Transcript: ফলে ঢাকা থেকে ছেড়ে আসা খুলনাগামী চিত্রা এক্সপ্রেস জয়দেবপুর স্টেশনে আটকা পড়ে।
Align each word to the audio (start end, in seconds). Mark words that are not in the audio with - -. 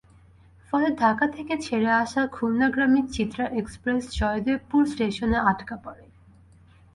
ফলে 0.69 0.87
ঢাকা 0.95 1.25
থেকে 1.27 1.53
ছেড়ে 1.57 1.89
আসা 2.03 2.21
খুলনাগামী 2.27 3.01
চিত্রা 3.11 3.45
এক্সপ্রেস 3.51 4.03
জয়দেবপুর 4.13 4.81
স্টেশনে 4.85 5.37
আটকা 5.51 5.75
পড়ে। 5.77 6.05